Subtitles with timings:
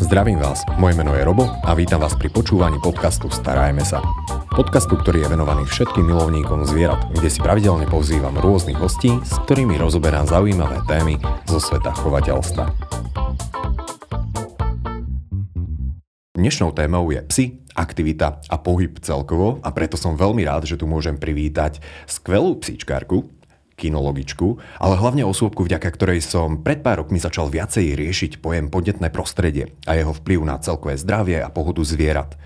[0.00, 4.00] Zdravím vás, moje meno je Robo a vítam vás pri počúvaní podcastu Starajme sa.
[4.48, 9.76] Podcastu, ktorý je venovaný všetkým milovníkom zvierat, kde si pravidelne pozývam rôznych hostí, s ktorými
[9.76, 12.64] rozoberám zaujímavé témy zo sveta chovateľstva.
[16.32, 17.46] Dnešnou témou je psi,
[17.76, 23.28] aktivita a pohyb celkovo a preto som veľmi rád, že tu môžem privítať skvelú psíčkárku,
[23.80, 29.08] kinologičku, ale hlavne osôbku, vďaka ktorej som pred pár rokmi začal viacej riešiť pojem podnetné
[29.08, 32.36] prostredie a jeho vplyv na celkové zdravie a pohodu zvierat.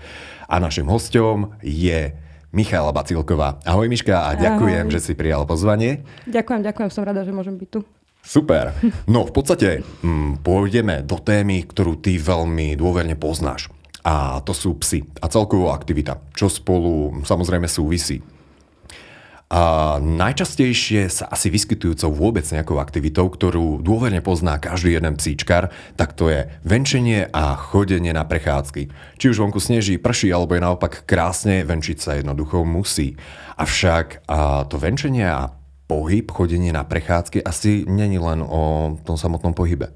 [0.47, 2.15] A našim hostom je
[2.55, 3.59] Michála Bacilková.
[3.67, 4.93] Ahoj Miška a ďakujem, Ahoj.
[4.95, 6.07] že si prijal pozvanie.
[6.23, 7.83] Ďakujem, ďakujem, som rada, že môžem byť tu.
[8.25, 8.73] Super.
[9.05, 13.69] No v podstate hm, pôjdeme do témy, ktorú ty veľmi dôverne poznáš.
[14.05, 18.21] A to sú psy a celková aktivita, čo spolu samozrejme súvisí.
[20.01, 26.33] Najčastejšie sa asi vyskytujúcou vôbec nejakou aktivitou, ktorú dôverne pozná každý jeden psíčkar, tak to
[26.33, 28.89] je venčenie a chodenie na prechádzky.
[29.21, 33.15] Či už vonku sneží, prší alebo je naopak krásne, venčiť sa jednoducho musí.
[33.55, 35.53] Avšak a to venčenie a
[35.85, 39.93] pohyb, chodenie na prechádzky asi není len o tom samotnom pohybe.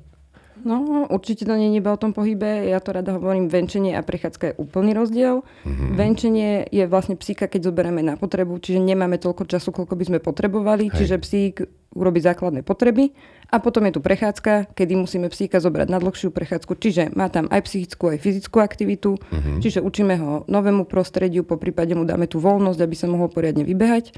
[0.63, 2.67] No, určite to nie je iba o tom pohybe.
[2.67, 5.41] Ja to rada hovorím, venčenie a prechádzka je úplný rozdiel.
[5.63, 5.89] Mm-hmm.
[5.95, 10.19] Venčenie je vlastne psíka, keď zoberieme na potrebu, čiže nemáme toľko času, koľko by sme
[10.19, 10.95] potrebovali, Hej.
[10.95, 11.53] čiže psík
[11.95, 13.17] urobí základné potreby
[13.49, 17.49] a potom je tu prechádzka, kedy musíme psíka zobrať na dlhšiu prechádzku, čiže má tam
[17.49, 19.57] aj psychickú, aj fyzickú aktivitu, mm-hmm.
[19.57, 23.65] čiže učíme ho novému prostrediu, po prípade mu dáme tú voľnosť, aby sa mohol poriadne
[23.65, 24.13] vybehať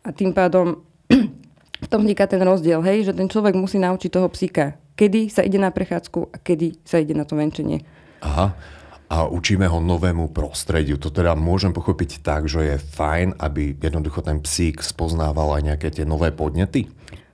[0.00, 0.80] a tým pádom
[1.90, 5.56] tom vzniká ten rozdiel, hej, že ten človek musí naučiť toho psíka kedy sa ide
[5.56, 7.80] na prechádzku a kedy sa ide na to venčenie.
[8.20, 8.52] Aha.
[9.10, 11.00] A učíme ho novému prostrediu.
[11.00, 15.88] To teda môžem pochopiť tak, že je fajn, aby jednoducho ten psík spoznával aj nejaké
[15.90, 16.86] tie nové podnety?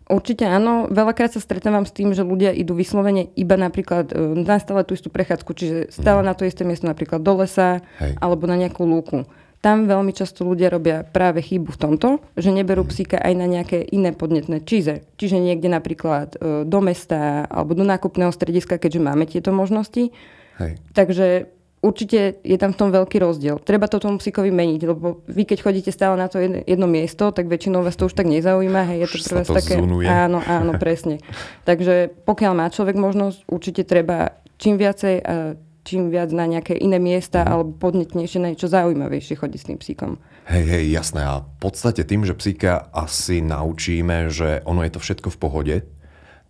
[0.07, 0.87] Určite áno.
[0.89, 4.95] Veľakrát sa stretávam s tým, že ľudia idú vyslovene iba napríklad e, na stále tú
[4.95, 6.27] istú prechádzku, čiže stále mm.
[6.31, 8.15] na to isté miesto, napríklad do lesa Hej.
[8.23, 9.27] alebo na nejakú lúku
[9.61, 12.09] tam veľmi často ľudia robia práve chybu v tomto,
[12.39, 15.03] že neberú psíka aj na nejaké iné podnetné čize.
[15.19, 20.15] Čiže niekde napríklad e, do mesta alebo do nákupného strediska, keďže máme tieto možnosti.
[20.63, 20.79] Hej.
[20.95, 21.51] Takže
[21.83, 23.59] určite je tam v tom veľký rozdiel.
[23.63, 27.31] Treba to tomu psíkovi meniť, lebo vy keď chodíte stále na to jedno, jedno miesto,
[27.33, 28.83] tak väčšinou vás to už tak nezaujíma.
[28.93, 29.75] Hej, je to pre vás také...
[29.81, 30.07] Zunuje.
[30.07, 31.23] Áno, áno, presne.
[31.67, 35.57] Takže pokiaľ má človek možnosť, určite treba čím viacej a
[35.87, 37.49] čím viac na nejaké iné miesta mm.
[37.49, 40.11] alebo podnetnejšie na niečo zaujímavejšie chodiť s tým psíkom.
[40.51, 41.23] Hej, hej, jasné.
[41.23, 45.77] A v podstate tým, že psíka asi naučíme, že ono je to všetko v pohode,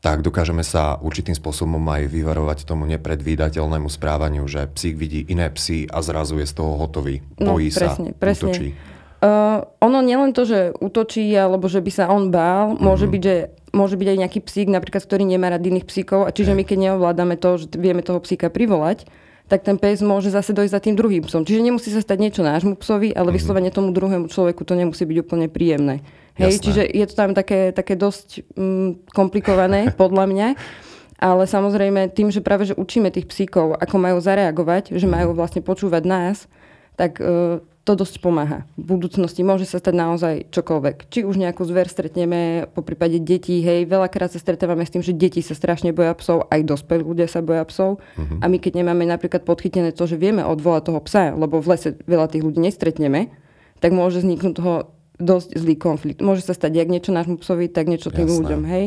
[0.01, 5.89] tak dokážeme sa určitým spôsobom aj vyvarovať tomu nepredvídateľnému správaniu, že psík vidí iné psy
[5.89, 7.25] a zrazu je z toho hotový.
[7.37, 8.45] Bojí no, presne, sa, presne.
[8.49, 8.69] útočí.
[9.17, 12.85] Uh, ono nielen to, že útočí, alebo že by sa on bál, mm-hmm.
[12.85, 13.37] môže byť, že
[13.73, 16.79] môže byť aj nejaký psík, napríklad, ktorý nemá rád iných psíkov, a čiže my keď
[16.93, 19.09] neovládame to, že vieme toho psíka privolať,
[19.47, 21.47] tak ten pes môže zase dojsť za tým druhým psom.
[21.47, 23.37] Čiže nemusí sa stať niečo nášmu psovi, ale mm-hmm.
[23.39, 26.03] vyslovene tomu druhému človeku to nemusí byť úplne príjemné.
[26.37, 26.65] Hej, Jasné.
[26.67, 30.49] čiže je to tam také, také dosť mm, komplikované, podľa mňa.
[31.17, 35.65] Ale samozrejme tým, že práve že učíme tých psíkov, ako majú zareagovať, že majú vlastne
[35.65, 36.45] počúvať nás,
[36.93, 37.57] tak uh,
[37.87, 38.67] to dosť pomáha.
[38.75, 41.07] V budúcnosti môže sa stať naozaj čokoľvek.
[41.07, 45.15] Či už nejakú zver stretneme, po prípade detí, hej, veľakrát sa stretávame s tým, že
[45.15, 48.03] deti sa strašne boja psov, aj dospelí ľudia sa boja psov.
[48.03, 48.43] Uh-huh.
[48.43, 51.95] A my keď nemáme napríklad podchytené to, že vieme odvolať toho psa, lebo v lese
[52.11, 53.31] veľa tých ľudí nestretneme,
[53.79, 54.75] tak môže vzniknúť toho
[55.23, 56.21] dosť zlý konflikt.
[56.21, 58.39] Môže sa stať jak niečo nášmu psovi, tak niečo tým Jasné.
[58.43, 58.87] ľuďom, hej.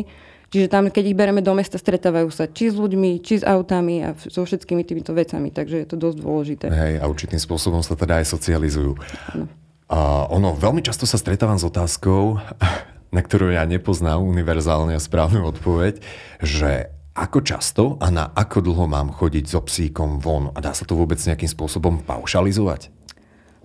[0.50, 4.02] Čiže tam, keď ich bereme do mesta, stretávajú sa či s ľuďmi, či s autami
[4.02, 5.54] a so všetkými týmito vecami.
[5.54, 6.66] Takže je to dosť dôležité.
[6.74, 8.98] Hej, a určitým spôsobom sa teda aj socializujú.
[9.38, 9.46] No.
[9.90, 12.42] A ono, veľmi často sa stretávam s otázkou,
[13.16, 16.02] na ktorú ja nepoznám univerzálne a správnu odpoveď,
[16.42, 20.50] že ako často a na ako dlho mám chodiť so psíkom von?
[20.56, 22.90] A dá sa to vôbec nejakým spôsobom paušalizovať?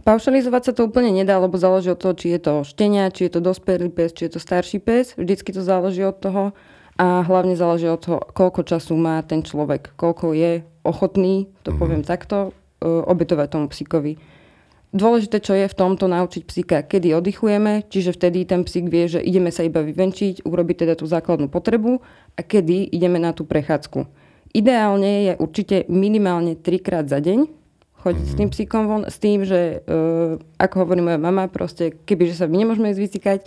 [0.05, 3.39] Paušalizovať sa to úplne nedá, lebo záleží od toho, či je to štenia, či je
[3.39, 5.17] to dospelý pes, či je to starší pes.
[5.17, 6.53] Vždycky to záleží od toho
[6.95, 11.81] a hlavne záleží od toho, koľko času má ten človek, koľko je ochotný, to mm-hmm.
[11.81, 14.15] poviem takto, e, obetovať tomu psíkovi.
[14.95, 19.19] Dôležité, čo je v tomto, naučiť psíka, kedy oddychujeme, čiže vtedy ten psík vie, že
[19.19, 21.99] ideme sa iba vyvenčiť, urobiť teda tú základnú potrebu
[22.39, 24.07] a kedy ideme na tú prechádzku.
[24.55, 27.65] Ideálne je určite minimálne trikrát za deň
[28.05, 28.37] chodiť mm-hmm.
[28.37, 32.47] s tým psíkom von, s tým, že uh, ako hovorí moja mama, proste kebyže sa
[32.47, 33.39] my nemôžeme ísť vycikať,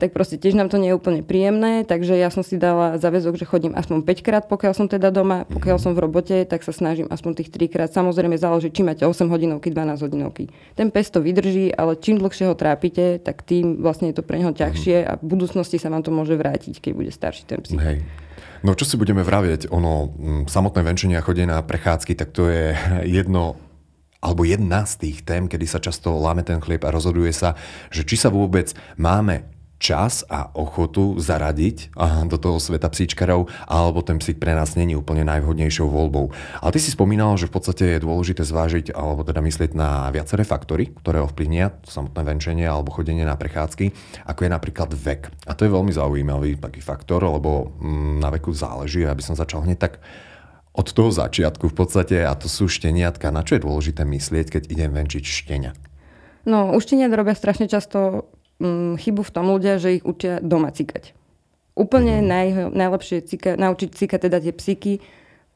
[0.00, 3.36] tak proste tiež nám to nie je úplne príjemné, takže ja som si dala záväzok,
[3.36, 6.72] že chodím aspoň 5 krát, pokiaľ som teda doma, pokiaľ som v robote, tak sa
[6.72, 7.92] snažím aspoň tých 3 krát.
[7.92, 10.48] Samozrejme záleží, či máte 8 hodinovky, 12 hodinovky.
[10.72, 14.40] Ten pes to vydrží, ale čím dlhšie ho trápite, tak tým vlastne je to pre
[14.40, 17.76] neho ťažšie a v budúcnosti sa vám to môže vrátiť, keď bude starší ten psík.
[17.76, 18.00] Hej.
[18.64, 20.12] No čo si budeme vravieť, ono,
[20.48, 22.72] samotné venčenie a chodenie na prechádzky, tak to je
[23.20, 23.60] jedno
[24.20, 27.56] alebo jedna z tých tém, kedy sa často láme ten chlieb a rozhoduje sa,
[27.88, 29.48] že či sa vôbec máme
[29.80, 31.96] čas a ochotu zaradiť
[32.28, 36.30] do toho sveta psíčkarov, alebo ten psík pre nás není úplne najvhodnejšou voľbou.
[36.60, 40.44] Ale ty si spomínal, že v podstate je dôležité zvážiť, alebo teda myslieť na viaceré
[40.44, 43.90] faktory, ktoré ovplyvnia samotné venčenie alebo chodenie na prechádzky,
[44.28, 45.32] ako je napríklad vek.
[45.48, 49.64] A to je veľmi zaujímavý taký faktor, lebo mm, na veku záleží, aby som začal
[49.64, 50.04] hneď tak
[50.70, 53.32] od toho začiatku v podstate, a to sú šteniatka.
[53.34, 55.72] Na čo je dôležité myslieť, keď idem venčiť štenia?
[56.46, 58.30] No, u šteniat robia strašne často
[58.60, 61.16] mm, chybu v tom ľudia, že ich učia doma cikať.
[61.74, 62.26] Úplne mm.
[62.28, 62.46] naj,
[62.76, 64.92] najlepšie cika, naučiť cikať teda tie psíky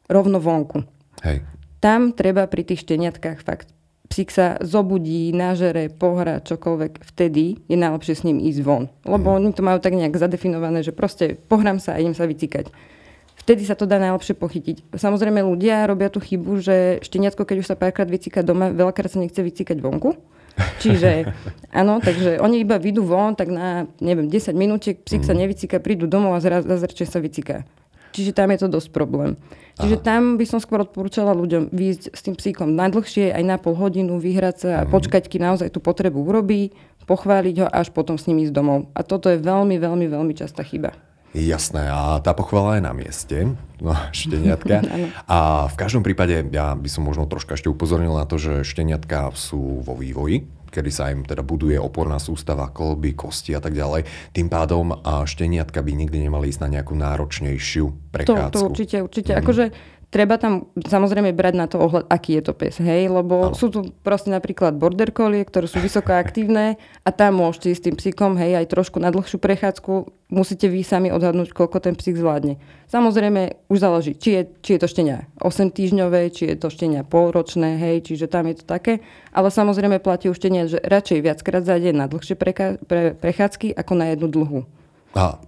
[0.09, 0.83] rovno vonku.
[1.23, 1.45] Hej.
[1.85, 3.75] Tam treba pri tých šteniatkách fakt
[4.15, 8.87] psík sa zobudí, nažere, pohra, čokoľvek, vtedy je najlepšie s ním ísť von.
[9.03, 9.37] Lebo mm.
[9.43, 12.71] oni to majú tak nejak zadefinované, že proste pohrám sa a idem sa vycikať.
[13.35, 14.95] Vtedy sa to dá najlepšie pochytiť.
[14.95, 19.19] Samozrejme ľudia robia tú chybu, že šteniatko, keď už sa párkrát vycíka doma, veľakrát sa
[19.19, 20.15] nechce vycíkať vonku.
[20.55, 21.35] Čiže
[21.75, 25.29] áno, takže oni iba vyjdú von, tak na, neviem, 10 minútiek psík mm.
[25.29, 26.71] sa nevycíka, prídu domov a zrazu
[27.06, 27.67] sa vycíka.
[28.15, 29.35] Čiže tam je to dosť problém.
[29.75, 30.06] Čiže Aha.
[30.06, 34.23] tam by som skôr odporúčala ľuďom výjsť s tým psíkom najdlhšie, aj na pol hodinu,
[34.23, 34.91] vyhrať sa a mm.
[34.95, 36.71] počkať, kým naozaj tú potrebu urobí,
[37.11, 38.87] pochváliť ho a až potom s ním ísť domov.
[38.95, 40.95] A toto je veľmi, veľmi, veľmi častá chyba.
[41.35, 43.39] Jasné, a tá pochvala je na mieste,
[43.83, 44.87] no, šteniatka.
[45.35, 49.35] a v každom prípade ja by som možno troška ešte upozornil na to, že šteniatka
[49.35, 54.07] sú vo vývoji, kedy sa im teda buduje oporná sústava, kolby, kosti a tak ďalej.
[54.35, 58.55] Tým pádom šteniatka by nikdy nemali ísť na nejakú náročnejšiu prechádzku.
[58.55, 59.33] To, to určite, určite.
[59.35, 59.39] Mm.
[59.39, 59.65] Akože
[60.15, 63.59] treba tam samozrejme brať na to ohľad, aký je to pes, hej, lebo ano.
[63.59, 67.87] sú tu proste napríklad border collie, ktoré sú vysoko aktívne a tam môžete ísť s
[67.91, 72.15] tým psíkom, hej, aj trošku na dlhšiu prechádzku, musíte vy sami odhadnúť, koľko ten psík
[72.15, 72.63] zvládne.
[72.87, 77.03] Samozrejme, už záleží, či je, či je to štenia 8 týždňové, či je to štenia
[77.03, 79.03] polročné, hej, čiže tam je to také,
[79.35, 83.75] ale samozrejme platí už štenia, že radšej viackrát za deň na dlhšie preka- pre- prechádzky
[83.75, 84.63] ako na jednu dlhú.
[85.19, 85.43] A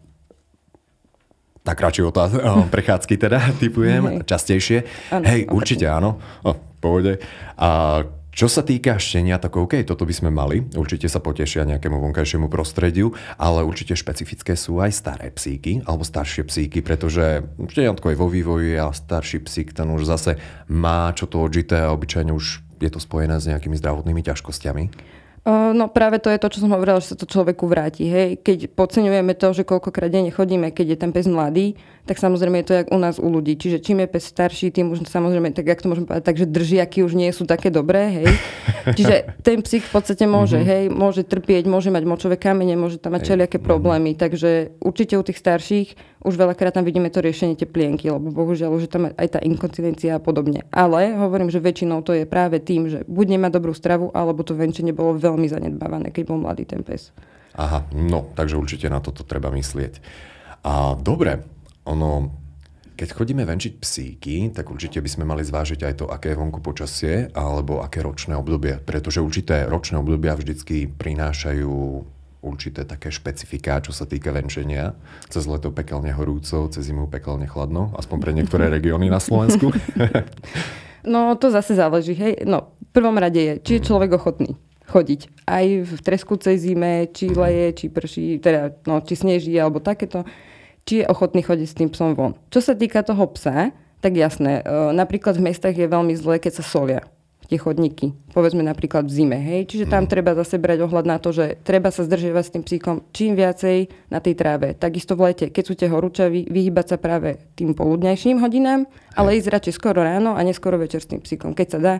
[1.66, 2.38] tak radšej otáz-
[2.70, 4.16] prechádzky teda typujem Hej.
[4.22, 4.78] častejšie.
[5.10, 6.22] Ano, Hej, určite áno.
[6.46, 7.18] O, pohode.
[7.58, 8.02] A
[8.36, 10.60] čo sa týka štenia, tak OK, toto by sme mali.
[10.76, 16.44] Určite sa potešia nejakému vonkajšiemu prostrediu, ale určite špecifické sú aj staré psíky alebo staršie
[16.44, 20.36] psíky, pretože šteniatko je vo vývoji a starší psík ten už zase
[20.68, 24.84] má čo to odžité a obyčajne už je to spojené s nejakými zdravotnými ťažkosťami.
[25.46, 28.02] No práve to je to, čo som hovorila, že sa to človeku vráti.
[28.10, 28.42] Hej?
[28.42, 32.66] Keď podceňujeme to, že koľkokrát denne chodíme, keď je ten pes mladý, tak samozrejme je
[32.66, 33.54] to jak u nás u ľudí.
[33.54, 37.06] Čiže čím je pes starší, tým už samozrejme, tak jak to môžeme povedať, takže držiaky
[37.06, 38.10] už nie sú také dobré.
[38.10, 38.26] Hej?
[38.98, 40.70] Čiže ten psík v podstate môže, mm-hmm.
[40.74, 43.70] hej, môže trpieť, môže mať močové kamene, môže tam mať všelijaké mm-hmm.
[43.70, 44.18] problémy.
[44.18, 45.88] Takže určite u tých starších
[46.26, 50.18] už veľakrát tam vidíme to riešenie teplienky, lebo bohužiaľ už je tam aj tá inkontinencia
[50.18, 50.66] a podobne.
[50.74, 54.58] Ale hovorím, že väčšinou to je práve tým, že buď nemá dobrú stravu, alebo to
[54.58, 57.14] venčenie bolo veľmi zanedbávané, keď bol mladý ten pes.
[57.54, 60.02] Aha, no, takže určite na toto treba myslieť.
[60.66, 61.46] A dobre,
[61.86, 62.34] ono,
[62.98, 66.58] keď chodíme venčiť psíky, tak určite by sme mali zvážiť aj to, aké je vonku
[66.58, 71.76] počasie alebo aké ročné obdobie, pretože určité ročné obdobia vždycky prinášajú
[72.46, 74.94] určité také špecifiká, čo sa týka venčenia.
[75.26, 79.74] Cez leto pekelne horúco, cez zimu pekelne chladno, aspoň pre niektoré regióny na Slovensku.
[81.12, 82.14] no to zase záleží.
[82.14, 82.46] Hej.
[82.46, 83.86] No, v prvom rade je, či je mhm.
[83.90, 84.54] človek ochotný
[84.86, 85.50] chodiť.
[85.50, 87.36] Aj v treskúcej zime, či mhm.
[87.36, 90.22] leje, či prší, teda, no, či sneží, alebo takéto.
[90.86, 92.38] Či je ochotný chodiť s tým psom von.
[92.54, 96.62] Čo sa týka toho psa, tak jasné, e, napríklad v mestách je veľmi zlé, keď
[96.62, 97.02] sa solia
[97.46, 98.12] tie chodníky.
[98.34, 99.38] Povedzme napríklad v zime.
[99.38, 99.70] Hej?
[99.70, 100.10] Čiže tam mm.
[100.10, 104.10] treba zase brať ohľad na to, že treba sa zdržiavať s tým psíkom čím viacej
[104.10, 104.74] na tej tráve.
[104.74, 108.84] Takisto v lete, keď sú tie horúčavy, vyhybať sa práve tým poludnejším hodinám,
[109.14, 111.54] ale ísť radšej skoro ráno a neskoro večer s tým psíkom.
[111.54, 111.94] Keď sa dá,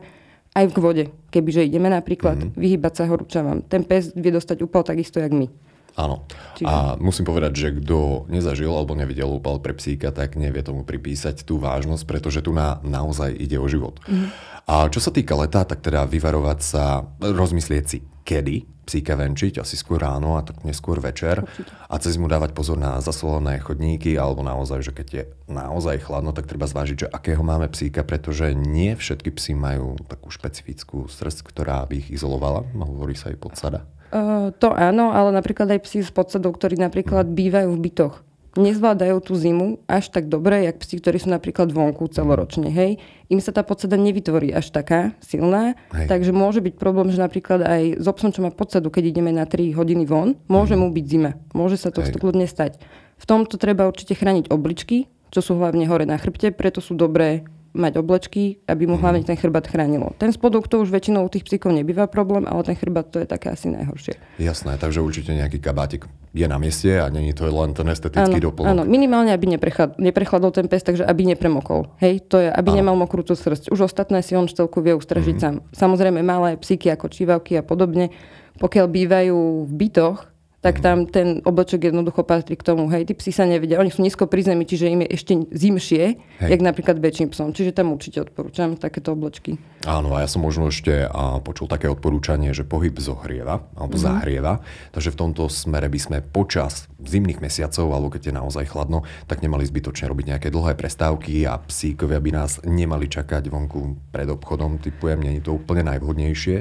[0.56, 1.04] aj k vode.
[1.28, 2.50] Kebyže ideme napríklad mm.
[2.56, 3.60] vyhybať sa horúčavam.
[3.60, 5.52] Ten pes vie dostať úpal takisto, jak my.
[5.96, 6.28] Áno.
[6.60, 6.68] Čiže...
[6.68, 11.42] A musím povedať, že kto nezažil alebo nevidel úpal pre psíka, tak nevie tomu pripísať
[11.42, 13.98] tú vážnosť, pretože tu na, naozaj ide o život.
[14.04, 14.28] Mm.
[14.68, 19.74] A čo sa týka leta, tak teda vyvarovať sa, rozmyslieť si, kedy psíka venčiť, asi
[19.74, 21.42] skôr ráno a tak neskôr večer.
[21.42, 21.74] Určite.
[21.90, 26.30] A cez mu dávať pozor na zasolené chodníky, alebo naozaj, že keď je naozaj chladno,
[26.30, 31.42] tak treba zvážiť, že akého máme psíka, pretože nie všetky psy majú takú špecifickú srdc,
[31.42, 32.62] ktorá by ich izolovala.
[32.78, 33.80] Hovorí sa aj podsada.
[34.10, 38.14] Uh, to áno, ale napríklad aj psi s podsadou, ktorí napríklad bývajú v bytoch,
[38.56, 42.98] nezvládajú tú zimu až tak dobre, jak psi, ktorí sú napríklad vonku celoročne, hej.
[43.28, 46.08] Im sa tá podsada nevytvorí až taká silná, hej.
[46.08, 49.44] takže môže byť problém, že napríklad aj s obsom, čo má podsadu, keď ideme na
[49.44, 50.80] 3 hodiny von, môže mm.
[50.80, 51.30] mu byť zima.
[51.52, 52.80] Môže sa to kľudne stať.
[53.16, 57.44] V tomto treba určite chrániť obličky, čo sú hlavne hore na chrbte, preto sú dobré
[57.76, 60.16] mať oblečky, aby mu hlavne ten chrbát chránilo.
[60.16, 63.28] Ten spodok to už väčšinou u tých psíkov nebýva problém, ale ten chrbát to je
[63.28, 64.16] také asi najhoršie.
[64.40, 68.46] Jasné, takže určite nejaký kabátik je na mieste a není to len ten estetický áno,
[68.52, 68.68] doplnok.
[68.72, 71.88] Áno, minimálne, aby neprechladol, neprechladol ten pes, takže aby nepremokol.
[72.00, 72.78] Hej, to je, aby áno.
[72.84, 73.72] nemal mokrú tú srst.
[73.72, 75.60] Už ostatné si on štelku vie ustražiť mm-hmm.
[75.60, 75.72] sám.
[75.72, 78.12] Samozrejme, malé psíky ako čívavky a podobne,
[78.60, 80.35] pokiaľ bývajú v bytoch,
[80.66, 82.90] tak tam ten oblečok jednoducho patrí k tomu.
[82.90, 86.18] Hej, tí psi sa nevedia, oni sú nízko pri zemi, čiže im je ešte zimšie,
[86.42, 86.50] Hej.
[86.50, 87.54] jak napríklad väčším psom.
[87.54, 89.62] Čiže tam určite odporúčam takéto oblečky.
[89.86, 94.02] Áno, a ja som možno ešte a, počul také odporúčanie, že pohyb zohrieva alebo mm.
[94.02, 94.58] zahrieva,
[94.90, 99.46] takže v tomto smere by sme počas zimných mesiacov, alebo keď je naozaj chladno, tak
[99.46, 104.82] nemali zbytočne robiť nejaké dlhé prestávky a psíkovia by nás nemali čakať vonku pred obchodom,
[104.82, 106.56] typujem, nie je to úplne najvhodnejšie,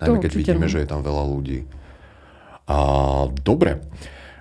[0.00, 1.79] najmä keď vidíme, že je tam veľa ľudí.
[2.66, 3.80] A, dobre.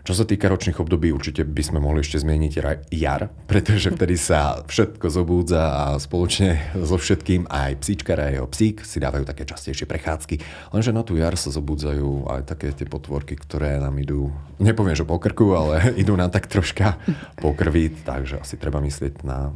[0.10, 2.54] Čo sa týka ročných období, určite by sme mohli ešte zmieniť
[2.98, 8.82] jar, pretože vtedy sa všetko zobúdza a spoločne so všetkým aj psíčkar a jeho psík
[8.82, 10.42] si dávajú také častejšie prechádzky.
[10.74, 15.06] Lenže na tú jar sa zobúdzajú aj také tie potvorky, ktoré nám idú, nepoviem, že
[15.06, 16.98] po krku, ale idú nám tak troška
[17.38, 19.54] po krvi, takže asi treba myslieť na...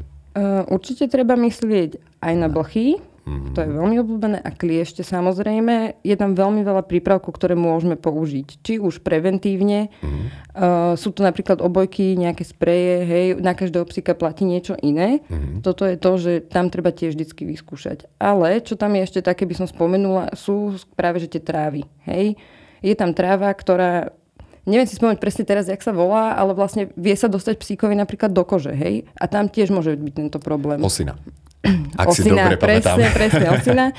[0.70, 3.54] Určite treba myslieť aj na blchy, Mm-hmm.
[3.56, 6.04] To je veľmi obľúbené a kliešte samozrejme.
[6.04, 8.60] Je tam veľmi veľa prípravkov, ktoré môžeme použiť.
[8.60, 9.88] Či už preventívne.
[10.04, 10.26] Mm-hmm.
[10.54, 15.24] Uh, sú to napríklad obojky, nejaké spreje, hej, na každého psíka platí niečo iné.
[15.32, 15.64] Mm-hmm.
[15.64, 18.12] Toto je to, že tam treba tiež vždy vyskúšať.
[18.20, 21.88] Ale čo tam je ešte také, by som spomenula, sú práve že tie trávy.
[22.04, 22.36] Hej.
[22.84, 24.12] Je tam tráva, ktorá
[24.68, 28.32] neviem si spomenúť presne teraz, jak sa volá, ale vlastne vie sa dostať psíkovi napríklad
[28.32, 29.08] do kože, hej?
[29.16, 30.80] A tam tiež môže byť tento problém.
[30.84, 31.16] Osina.
[32.02, 33.16] Ak osina, si dobre presne, pamätám.
[33.16, 33.86] presne, osina.
[33.90, 33.94] E,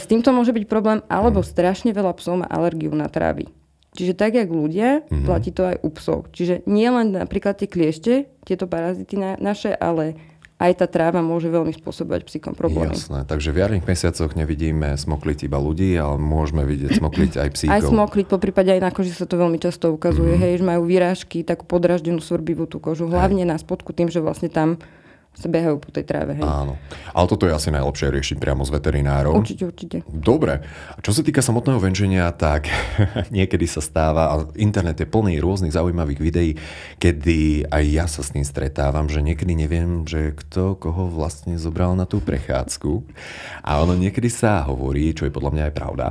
[0.00, 1.46] s týmto môže byť problém, alebo mm.
[1.46, 3.52] strašne veľa psov má alergiu na trávy.
[3.96, 5.24] Čiže tak, jak ľudia, mm-hmm.
[5.24, 6.28] platí to aj u psov.
[6.28, 10.20] Čiže nie len napríklad tie kliešte, tieto parazity na, naše, ale
[10.56, 12.96] aj tá tráva môže veľmi spôsobovať psíkom problémy.
[12.96, 17.72] Jasné, takže v jarných mesiacoch nevidíme smokliť iba ľudí, ale môžeme vidieť smokliť aj psíkov.
[17.72, 20.44] Aj smokliť, po prípade aj na koži sa to veľmi často ukazuje, mm-hmm.
[20.44, 23.50] hej, že majú výrážky, takú podraždenú svrbivú tú kožu, hlavne hej.
[23.52, 24.80] na spodku tým, že vlastne tam
[25.36, 26.40] sa behajú po tej tráve.
[26.40, 26.48] Hej.
[26.48, 26.80] Áno.
[27.12, 29.44] Ale toto je asi najlepšie riešiť priamo s veterinárom.
[29.44, 29.96] Určite, určite.
[30.08, 30.64] Dobre.
[31.04, 32.72] Čo sa týka samotného venženia, tak
[33.36, 36.52] niekedy sa stáva, a internet je plný rôznych zaujímavých videí,
[36.96, 41.92] kedy aj ja sa s tým stretávam, že niekedy neviem, že kto koho vlastne zobral
[41.92, 43.04] na tú prechádzku.
[43.60, 46.06] A ono niekedy sa hovorí, čo je podľa mňa aj pravda,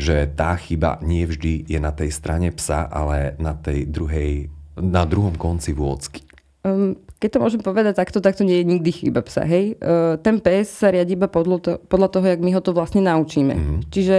[0.00, 4.48] že tá chyba nie vždy je na tej strane psa, ale na tej druhej,
[4.80, 6.24] na druhom konci vôcky.
[6.64, 9.44] Um, keď to môžem povedať takto, tak to nie je nikdy chyba psa.
[9.44, 9.76] Hej?
[9.76, 13.04] Uh, ten pes sa riadi iba podľa, to, podľa toho, jak my ho to vlastne
[13.04, 13.52] naučíme.
[13.52, 13.80] Mm-hmm.
[13.92, 14.16] Čiže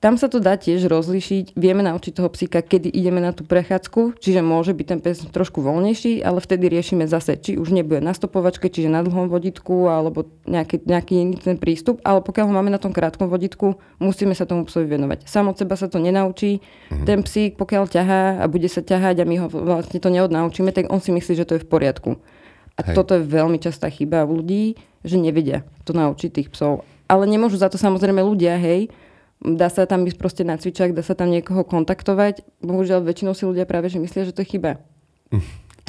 [0.00, 1.60] tam sa to dá tiež rozlišiť.
[1.60, 5.60] Vieme naučiť toho psíka, kedy ideme na tú prechádzku, čiže môže byť ten pes trošku
[5.60, 10.24] voľnejší, ale vtedy riešime zase, či už nebude na stopovačke, čiže na dlhom vodítku, alebo
[10.48, 14.48] nejaký, nejaký iný ten prístup, ale pokiaľ ho máme na tom krátkom vodítku, musíme sa
[14.48, 15.28] tomu psovi venovať.
[15.28, 16.64] Sam od seba sa to nenaučí.
[16.64, 17.04] Mm-hmm.
[17.04, 20.88] Ten psík, pokiaľ ťahá a bude sa ťahať a my ho vlastne to neodnaučíme, tak
[20.88, 22.16] on si myslí, že to je v poriadku.
[22.80, 22.96] A Hej.
[22.96, 26.88] toto je veľmi častá chyba u ľudí, že nevedia to naučiť tých psov.
[27.04, 28.88] Ale nemôžu za to samozrejme ľudia, hej,
[29.40, 32.44] Dá sa tam ísť proste na cvičak, dá sa tam niekoho kontaktovať.
[32.60, 34.84] Bohužiaľ, väčšinou si ľudia práve že myslia, že to je chyba.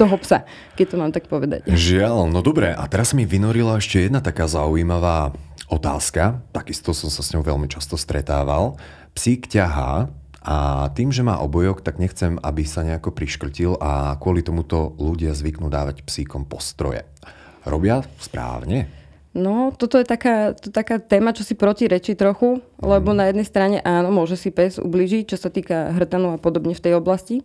[0.00, 1.68] toho psa, keď to mám tak povedať.
[1.68, 2.72] Žiaľ, no dobre.
[2.72, 5.36] A teraz mi vynorila ešte jedna taká zaujímavá
[5.68, 6.42] otázka.
[6.50, 8.80] Takisto som sa s ňou veľmi často stretával.
[9.12, 10.08] Psík ťahá
[10.42, 15.36] a tým, že má obojok, tak nechcem, aby sa nejako priškrtil a kvôli tomuto ľudia
[15.38, 17.06] zvyknú dávať psíkom postroje.
[17.62, 19.01] Robia správne?
[19.32, 23.16] No, toto je taká, to taká téma, čo si protirečí trochu, lebo mhm.
[23.16, 26.84] na jednej strane áno, môže si pes ubližiť, čo sa týka hrtanu a podobne v
[26.84, 27.40] tej oblasti,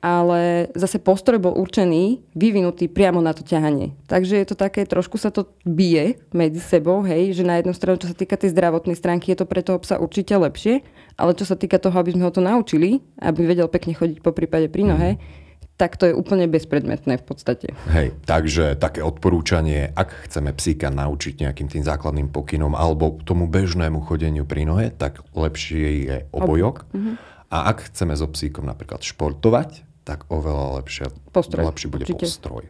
[0.00, 3.96] ale zase postroj bol určený, vyvinutý priamo na to ťahanie.
[4.08, 8.00] Takže je to také, trošku sa to bije medzi sebou, hej, že na jednu stranu,
[8.00, 10.84] čo sa týka tej zdravotnej stránky, je to pre toho psa určite lepšie,
[11.16, 14.32] ale čo sa týka toho, aby sme ho to naučili, aby vedel pekne chodiť po
[14.36, 15.44] prípade pri nohe, mm
[15.76, 17.76] tak to je úplne bezpredmetné v podstate.
[17.92, 24.00] Hej, takže také odporúčanie, ak chceme psíka naučiť nejakým tým základným pokynom alebo tomu bežnému
[24.08, 26.88] chodeniu pri nohe, tak lepšie je obojok.
[26.88, 27.14] Ob- uh-huh.
[27.52, 31.68] A ak chceme so psíkom napríklad športovať, tak oveľa lepšie, postroj.
[31.68, 32.24] lepšie bude Určite.
[32.24, 32.64] postroj.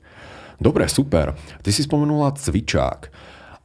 [0.56, 1.36] Dobre, super.
[1.36, 3.12] Ty si spomenula cvičák.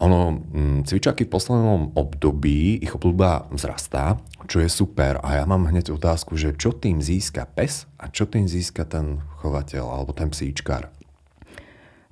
[0.01, 4.17] Ono, mm, cvičáky v poslednom období, ich obľúba vzrastá,
[4.49, 5.21] čo je super.
[5.21, 9.21] A ja mám hneď otázku, že čo tým získa pes a čo tým získa ten
[9.45, 10.89] chovateľ alebo ten psíčkar?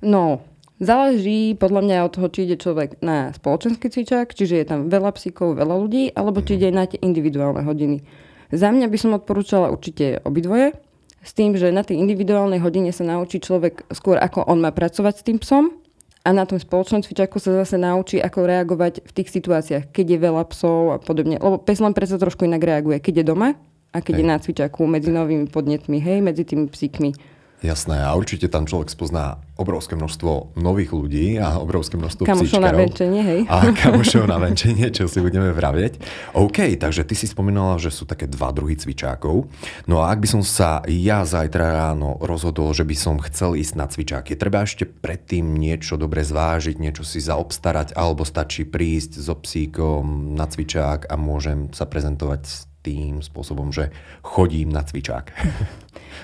[0.06, 0.46] No,
[0.78, 5.10] záleží podľa mňa od toho, či ide človek na spoločenský cvičák, čiže je tam veľa
[5.18, 6.58] psíkov, veľa ľudí, alebo či mhm.
[6.62, 8.06] ide na tie individuálne hodiny.
[8.54, 10.78] Za mňa by som odporúčala určite obidvoje,
[11.20, 15.14] s tým, že na tej individuálnej hodine sa naučí človek skôr, ako on má pracovať
[15.20, 15.79] s tým psom
[16.20, 20.18] a na tom spoločnom cvičaku sa zase naučí, ako reagovať v tých situáciách, keď je
[20.20, 21.40] veľa psov a podobne.
[21.40, 23.48] Lebo pes len predsa trošku inak reaguje, keď je doma
[23.90, 24.20] a keď hej.
[24.20, 27.39] je na cvičaku medzi novými podnetmi, hej, medzi tými psíkmi.
[27.60, 32.72] Jasné, a určite tam človek spozná obrovské množstvo nových ľudí a obrovské množstvo kamošov na
[32.72, 33.40] venčenie, hej.
[33.52, 36.00] A kamošov na venčenie, čo si budeme vravieť.
[36.32, 39.44] OK, takže ty si spomínala, že sú také dva druhy cvičákov.
[39.84, 43.74] No a ak by som sa ja zajtra ráno rozhodol, že by som chcel ísť
[43.76, 49.20] na cvičák, je treba ešte predtým niečo dobre zvážiť, niečo si zaobstarať, alebo stačí prísť
[49.20, 53.92] so psíkom na cvičák a môžem sa prezentovať tým spôsobom, že
[54.24, 55.36] chodím na cvičák.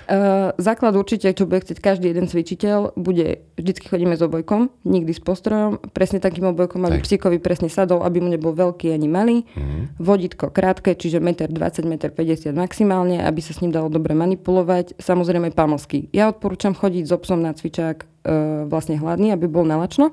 [0.09, 5.13] Uh, základ určite, čo bude chcieť každý jeden cvičiteľ, bude vždycky chodíme s obojkom, nikdy
[5.13, 9.37] s postrojom, presne takým obojkom, aby psíkovi presne sadol, aby mu nebol veľký ani malý.
[9.53, 10.01] Mm.
[10.01, 11.53] Vodítko krátke, čiže 1,20
[11.85, 14.97] m, 1,50 m maximálne, aby sa s ním dalo dobre manipulovať.
[14.97, 16.09] Samozrejme pamlsky.
[16.17, 18.09] Ja odporúčam chodiť s so psom na cvičák uh,
[18.69, 20.13] vlastne hladný, aby bol nalačno,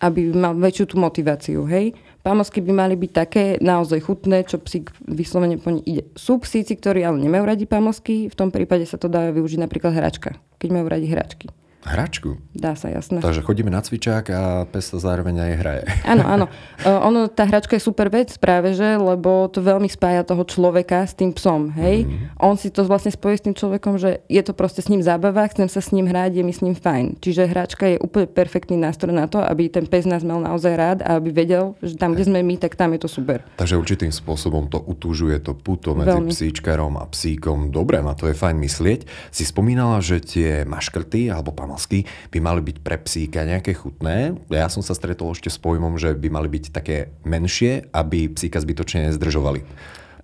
[0.00, 1.92] aby mal väčšiu tú motiváciu, hej.
[2.26, 6.10] Pamosky by mali byť také naozaj chutné, čo psík vyslovene po ide.
[6.18, 9.94] Sú psíci, ktorí ale nemajú radi pamosky, v tom prípade sa to dá využiť napríklad
[9.94, 11.46] hračka, keď majú radi hračky.
[11.86, 12.34] Hračku?
[12.50, 13.22] Dá sa, jasné.
[13.22, 15.84] Takže chodíme na cvičák a pes sa zároveň aj hraje.
[16.12, 16.46] Áno, áno.
[16.82, 21.14] ono, tá hračka je super vec práve, že, lebo to veľmi spája toho človeka s
[21.14, 22.06] tým psom, hej.
[22.06, 22.34] Mm.
[22.42, 25.46] On si to vlastne spojí s tým človekom, že je to proste s ním zábava,
[25.46, 27.22] chcem sa s ním hrať, je mi s ním fajn.
[27.22, 30.98] Čiže hračka je úplne perfektný nástroj na to, aby ten pes nás mal naozaj rád
[31.06, 33.46] a aby vedel, že tam, kde sme my, tak tam je to super.
[33.60, 36.30] Takže určitým spôsobom to utúžuje to puto medzi veľmi.
[36.32, 37.70] psíčkarom a psíkom.
[37.70, 39.00] Dobre, na to je fajn myslieť.
[39.30, 44.32] Si spomínala, že tie maškrty alebo pam osamosky by mali byť pre psíka nejaké chutné.
[44.48, 48.56] Ja som sa stretol ešte s pojmom, že by mali byť také menšie, aby psíka
[48.64, 49.60] zbytočne nezdržovali.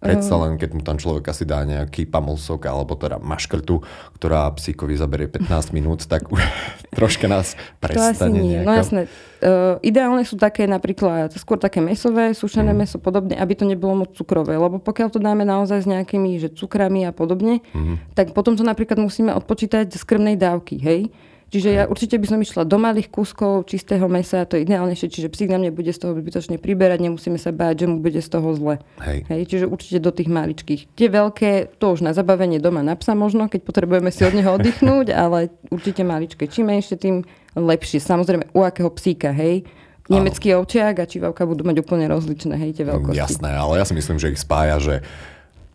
[0.02, 3.86] Predsa len, keď mu tam človek asi dá nejaký pamolsok alebo teda maškrtu,
[4.18, 6.42] ktorá psíkovi zaberie 15 minút, tak už
[6.98, 8.18] troška nás prestane.
[8.18, 8.58] To asi nie.
[8.66, 9.06] No jasné.
[9.38, 12.78] Uh, ideálne sú také napríklad skôr také mesové, sušené mm.
[12.82, 14.58] meso podobne, aby to nebolo moc cukrové.
[14.58, 18.18] Lebo pokiaľ to dáme naozaj s nejakými že cukrami a podobne, mm.
[18.18, 20.82] tak potom to napríklad musíme odpočítať z krvnej dávky.
[20.82, 21.14] Hej?
[21.52, 25.28] Čiže ja určite by som išla do malých kúskov čistého mesa, to je ideálnejšie, čiže
[25.28, 28.28] psík na mne bude z toho zbytočne priberať, nemusíme sa báť, že mu bude z
[28.32, 28.80] toho zle.
[29.04, 29.28] Hej.
[29.28, 30.96] Hej, čiže určite do tých maličkých.
[30.96, 34.48] Tie veľké, to už na zabavenie doma na psa možno, keď potrebujeme si od neho
[34.56, 36.48] oddychnúť, ale určite maličké.
[36.48, 37.20] Čím menšie, tým
[37.52, 38.00] lepšie.
[38.00, 39.68] Samozrejme, u akého psíka, hej.
[40.08, 43.20] Nemecký ovčiak a čivavka budú mať úplne rozličné, hej, tie veľkosti.
[43.20, 44.94] Jasné, ale ja si myslím, že ich spája, že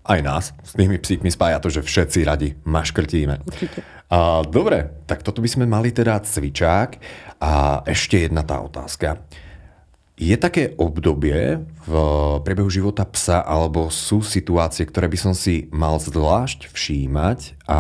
[0.10, 3.46] aj nás s tými psíkmi spája to, že všetci radi maškrtíme.
[3.46, 3.97] Určite.
[4.08, 6.90] A, dobre, tak toto by sme mali teda cvičák.
[7.44, 9.22] A ešte jedna tá otázka.
[10.18, 11.94] Je také obdobie v
[12.42, 17.80] priebehu života psa, alebo sú situácie, ktoré by som si mal zvlášť všímať a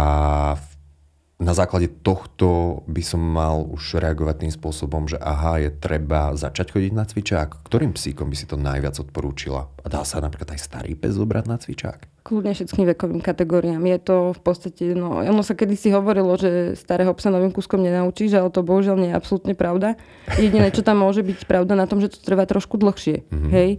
[1.37, 6.73] na základe tohto by som mal už reagovať tým spôsobom, že aha, je treba začať
[6.73, 7.61] chodiť na cvičák.
[7.61, 9.69] Ktorým psíkom by si to najviac odporúčila?
[9.85, 12.25] A dá sa napríklad aj starý pes zobrať na cvičák?
[12.25, 13.85] Kľudne všetkým vekovým kategóriám.
[13.85, 18.33] Je to v podstate, no, ono sa kedysi hovorilo, že starého psa novým kúskom nenaučíš,
[18.33, 19.93] ale to bohužiaľ nie je absolútne pravda.
[20.41, 23.29] Jediné, čo tam môže byť pravda na tom, že to trvá trošku dlhšie.
[23.29, 23.51] Mm-hmm.
[23.53, 23.69] Hej?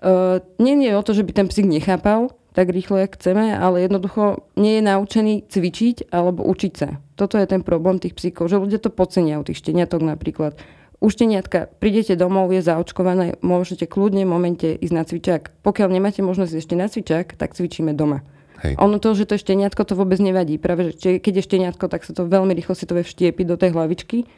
[0.00, 3.86] Uh, nie je o to, že by ten psík nechápal, tak rýchlo, jak chceme, ale
[3.86, 6.98] jednoducho nie je naučený cvičiť alebo učiť sa.
[7.14, 10.58] Toto je ten problém tých psíkov, že ľudia to podcenia u tých šteniatok napríklad.
[11.00, 15.42] U šteniatka prídete domov, je zaočkované, môžete kľudne v momente ísť na cvičák.
[15.64, 18.20] Pokiaľ nemáte možnosť ešte na cvičák, tak cvičíme doma.
[18.60, 18.76] Hej.
[18.76, 20.60] Ono to, že to je šteniatko, to vôbec nevadí.
[20.60, 23.56] Práve, že keď je šteniatko, tak sa to veľmi rýchlo si to vie vštiepiť do
[23.56, 24.28] tej hlavičky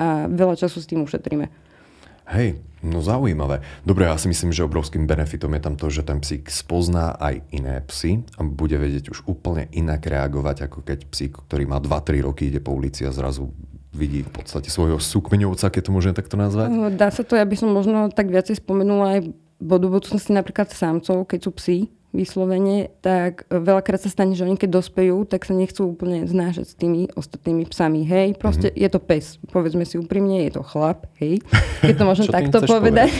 [0.00, 1.52] a veľa času s tým ušetríme.
[2.26, 3.62] Hej, no zaujímavé.
[3.86, 7.46] Dobre, ja si myslím, že obrovským benefitom je tam to, že ten psík spozná aj
[7.54, 12.26] iné psy a bude vedieť už úplne inak reagovať, ako keď psík, ktorý má 2-3
[12.26, 13.54] roky, ide po ulici a zrazu
[13.94, 16.68] vidí v podstate svojho súkmeňovca, keď to môžem takto nazvať?
[16.98, 19.20] Dá sa to, ja by som možno tak viacej spomenula aj
[19.56, 21.78] do budúcnosti napríklad samcov, keď sú psi,
[22.14, 26.74] vyslovene, tak veľakrát sa stane, že oni keď dospejú, tak sa nechcú úplne znášať s
[26.74, 28.06] tými ostatnými psami.
[28.06, 28.82] Hej, proste mm-hmm.
[28.82, 29.24] je to pes.
[29.50, 31.06] Povedzme si úprimne, je to chlap.
[31.20, 31.42] Hej,
[31.86, 33.12] keď to môžem takto povedať.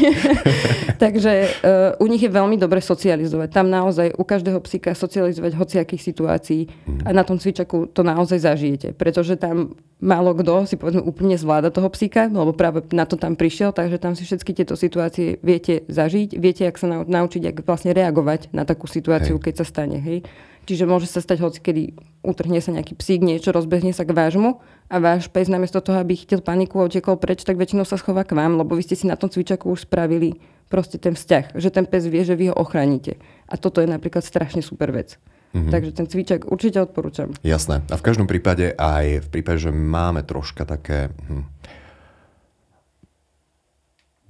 [1.03, 3.53] Takže uh, u nich je veľmi dobre socializovať.
[3.53, 7.05] Tam naozaj u každého psíka socializovať hociakých situácií mm-hmm.
[7.05, 8.97] a na tom cvičaku to naozaj zažijete.
[8.97, 13.33] Pretože tam málo kto si povedzme úplne zvláda toho psíka, lebo práve na to tam
[13.33, 17.97] prišiel, takže tam si všetky tieto situácie viete zažiť, viete, ak sa naučiť, ak vlastne
[17.97, 19.45] reagovať na takú situáciu, hej.
[19.49, 19.97] keď sa stane.
[19.97, 20.29] Hej.
[20.69, 21.83] Čiže môže sa stať hoci, kedy
[22.27, 24.59] utrhne sa nejaký psík, niečo, rozbehne sa k vášmu
[24.93, 28.27] a váš pes namiesto toho, aby chytil paniku a utekol preč, tak väčšinou sa schová
[28.27, 31.71] k vám, lebo vy ste si na tom cvičaku už spravili proste ten vzťah, že
[31.71, 33.23] ten pes vie, že vy ho ochránite.
[33.47, 35.23] A toto je napríklad strašne super vec.
[35.55, 35.71] Mm-hmm.
[35.71, 37.31] Takže ten cvičak určite odporúčam.
[37.47, 37.87] Jasné.
[37.87, 41.47] A v každom prípade aj v prípade, že máme troška také hm,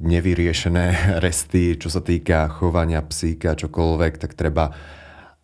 [0.01, 0.87] nevyriešené
[1.25, 4.73] resty, čo sa týka chovania psíka, čokoľvek, tak treba,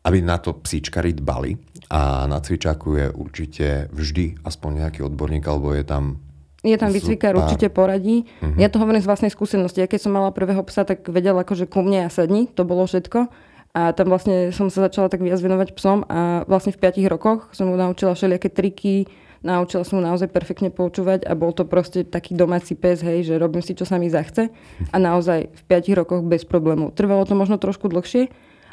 [0.04, 1.56] aby na to psíčkari dbali.
[1.92, 6.20] A na cvičáku je určite vždy aspoň nejaký odborník, alebo je tam
[6.62, 8.22] je tam výcvikár, určite poradí.
[8.38, 8.54] Uh-huh.
[8.54, 9.82] Ja to hovorím z vlastnej skúsenosti.
[9.82, 12.86] Ja keď som mala prvého psa, tak vedel akože ku mne a sadni, to bolo
[12.86, 13.26] všetko.
[13.74, 17.50] A tam vlastne som sa začala tak viac venovať psom a vlastne v 5 rokoch
[17.50, 19.10] som mu naučila všelijaké triky,
[19.42, 23.38] naučila som mu naozaj perfektne počúvať a bol to proste taký domáci pes, hej, že
[23.38, 24.48] robím si, čo sa mi zachce
[24.90, 26.94] a naozaj v 5 rokoch bez problémov.
[26.94, 28.30] Trvalo to možno trošku dlhšie,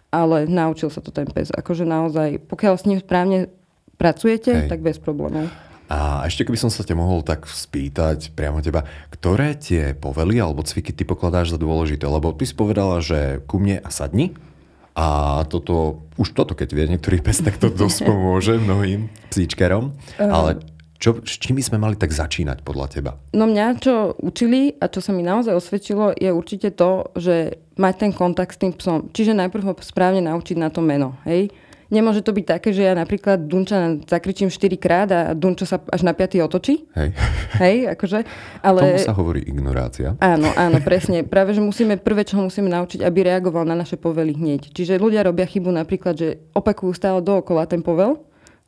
[0.09, 1.49] ale naučil sa to ten pes.
[1.53, 3.49] Akože naozaj, pokiaľ s ním správne
[3.97, 4.69] pracujete, hej.
[4.69, 5.49] tak bez problémov.
[5.89, 10.61] A ešte keby som sa te mohol tak spýtať priamo teba, ktoré tie povely alebo
[10.61, 12.05] cviky ty pokladáš za dôležité?
[12.05, 14.37] Lebo ty si povedala, že ku mne a sadni,
[14.99, 15.05] a
[15.47, 19.95] toto, už toto, keď vie niektorý pes, tak to dosť pomôže mnohým psíčkerom.
[20.19, 20.27] Uh.
[20.27, 20.49] Ale
[20.99, 23.11] čo, s čím by sme mali tak začínať podľa teba?
[23.31, 27.93] No mňa, čo učili a čo sa mi naozaj osvedčilo, je určite to, že mať
[27.95, 29.07] ten kontakt s tým psom.
[29.15, 31.15] Čiže najprv ho správne naučiť na to meno.
[31.23, 31.55] Hej?
[31.89, 36.05] Nemôže to byť také, že ja napríklad Dunča zakričím 4 krát a Dunčo sa až
[36.05, 36.85] na 5 otočí.
[36.93, 37.17] Hej.
[37.57, 38.19] Hej, akože.
[38.61, 38.79] Ale...
[38.93, 40.13] Tomu sa hovorí ignorácia.
[40.21, 41.25] Áno, áno, presne.
[41.25, 44.69] Práve, že musíme, prvé, čo musíme naučiť, aby reagoval na naše povely hneď.
[44.69, 48.21] Čiže ľudia robia chybu napríklad, že opakujú stále dookola ten povel,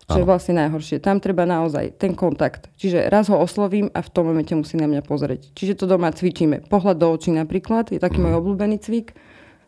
[0.10, 0.98] čo je vlastne najhoršie.
[1.00, 2.68] Tam treba naozaj ten kontakt.
[2.76, 5.54] Čiže raz ho oslovím a v tom momente musí na mňa pozrieť.
[5.56, 6.68] Čiže to doma cvičíme.
[6.68, 8.24] Pohľad do očí napríklad je taký mm.
[8.28, 9.14] môj obľúbený cvik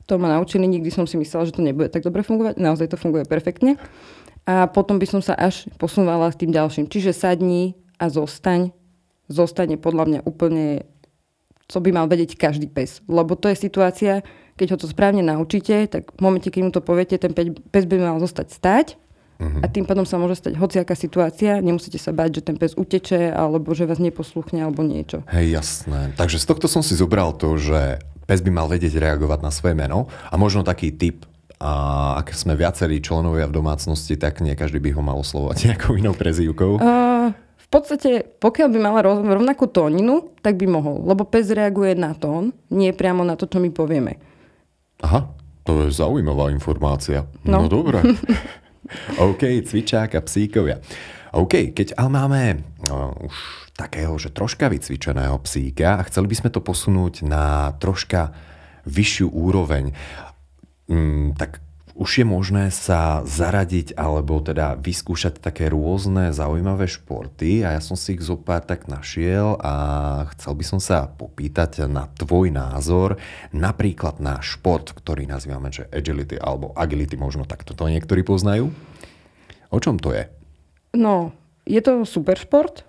[0.05, 2.59] to ma naučili, nikdy som si myslela, že to nebude tak dobre fungovať.
[2.59, 3.79] Naozaj to funguje perfektne.
[4.43, 6.91] A potom by som sa až posunula s tým ďalším.
[6.91, 8.75] Čiže sadni a zostaň.
[9.31, 10.83] Zostane podľa mňa úplne,
[11.71, 12.99] co by mal vedieť každý pes.
[13.07, 14.19] Lebo to je situácia,
[14.59, 17.31] keď ho to správne naučíte, tak v momente, keď mu to poviete, ten
[17.71, 18.87] pes by mal zostať stať
[19.39, 19.63] uh-huh.
[19.63, 21.63] a tým pádom sa môže stať hociaká situácia.
[21.63, 25.23] Nemusíte sa báť, že ten pes uteče alebo že vás neposluchne alebo niečo.
[25.31, 26.11] Hej, jasné.
[26.19, 29.75] Takže z tohto som si zobral to, že pes by mal vedieť reagovať na svoje
[29.75, 31.27] meno a možno taký typ,
[31.63, 31.71] a
[32.19, 36.11] ak sme viacerí členovia v domácnosti, tak nie každý by ho mal oslovovať nejakou inou
[36.11, 36.83] prezývkou.
[36.83, 40.99] Uh, v podstate, pokiaľ by mala rovnakú tóninu, tak by mohol.
[41.07, 44.19] Lebo pes reaguje na tón, nie priamo na to, čo my povieme.
[44.99, 45.31] Aha,
[45.63, 47.23] to je zaujímavá informácia.
[47.47, 48.03] No, no dobré.
[49.31, 50.83] OK, cvičák a psíkovia.
[51.33, 52.41] OK, keď ale máme
[52.93, 53.35] uh, už
[53.73, 58.37] takého, že troška vycvičeného psíka a chceli by sme to posunúť na troška
[58.85, 59.97] vyššiu úroveň,
[60.85, 61.57] mm, tak
[61.93, 67.93] už je možné sa zaradiť alebo teda vyskúšať také rôzne zaujímavé športy a ja som
[67.93, 69.73] si ich zopár tak našiel a
[70.33, 73.21] chcel by som sa popýtať na tvoj názor
[73.53, 78.73] napríklad na šport, ktorý nazývame že agility alebo agility možno takto to niektorí poznajú.
[79.69, 80.42] O čom to je?
[80.93, 81.33] No,
[81.65, 82.85] je to super šport,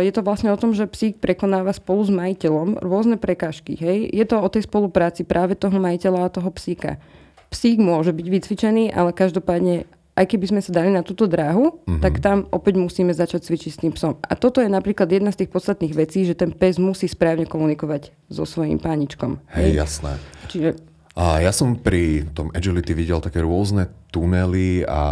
[0.00, 3.76] je to vlastne o tom, že psík prekonáva spolu s majiteľom rôzne prekážky.
[3.80, 4.12] Hej?
[4.12, 7.00] Je to o tej spolupráci práve toho majiteľa a toho psíka.
[7.48, 11.98] Psík môže byť vycvičený, ale každopádne aj keby sme sa dali na túto dráhu, mm-hmm.
[11.98, 14.14] tak tam opäť musíme začať cvičiť s tým psom.
[14.22, 18.14] A toto je napríklad jedna z tých podstatných vecí, že ten pes musí správne komunikovať
[18.30, 19.42] so svojím páničkom.
[19.58, 19.82] Hej, hej?
[19.82, 20.12] jasné.
[20.46, 20.70] Čiže
[21.14, 25.02] a ja som pri tom agility videl také rôzne tunely a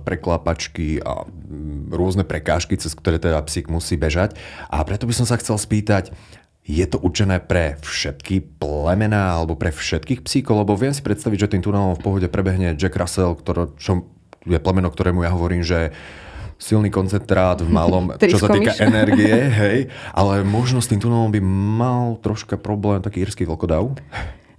[0.00, 4.40] preklapačky a mm, rôzne prekážky, cez ktoré teda psík musí bežať.
[4.72, 6.16] A preto by som sa chcel spýtať,
[6.64, 10.64] je to určené pre všetky plemená alebo pre všetkých psíkov?
[10.64, 14.08] Lebo viem si predstaviť, že tým tunelom v pohode prebehne Jack Russell, ktorý, čo
[14.48, 15.92] je plemeno, ktorému ja hovorím, že
[16.56, 19.28] silný koncentrát v malom, čo sa týka energie,
[19.60, 19.78] hej,
[20.16, 23.92] ale možno s tým tunelom by mal troška problém taký írsky vlkodav.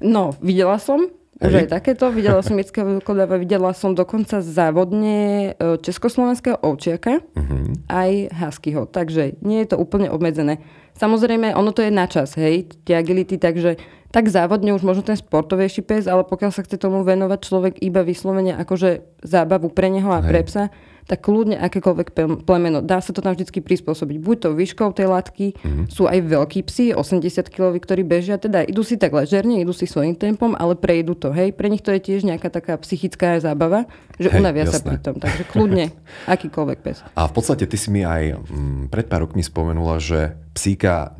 [0.04, 2.08] No, videla som, už aj takéto.
[2.16, 7.76] Videla som Mirského vlkodáva, videla som dokonca závodne e, československého ovčiaka, uh-huh.
[7.92, 8.88] aj huskyho.
[8.88, 10.64] Takže nie je to úplne obmedzené.
[10.96, 13.76] Samozrejme, ono to je na čas, hej, tie agility, takže
[14.16, 18.00] tak závodne už možno ten sportovejší pes, ale pokiaľ sa chce tomu venovať človek iba
[18.00, 20.32] vyslovene akože zábavu pre neho a hej.
[20.32, 20.64] pre psa,
[21.06, 22.08] tak kľudne akékoľvek
[22.50, 22.82] plemeno.
[22.82, 24.18] Dá sa to tam vždy prispôsobiť.
[24.18, 25.86] Buď to výškou tej látky, mm-hmm.
[25.94, 29.86] sú aj veľkí psi, 80 kg, ktorí bežia, teda idú si tak ležerne, idú si
[29.86, 31.30] svojím tempom, ale prejdú to.
[31.30, 33.86] Hej, pre nich to je tiež nejaká taká psychická zábava,
[34.18, 34.74] že hej, unavia jasné.
[34.74, 35.16] sa pri tom.
[35.22, 35.86] Takže kľudne
[36.34, 37.06] akýkoľvek pes.
[37.14, 41.14] A v podstate ty si mi aj mm, pred pár rokmi spomenula, že psíka